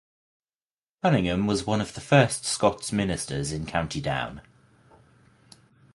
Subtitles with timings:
[1.03, 4.41] Cunningham was one of the first Scots ministers in County Down.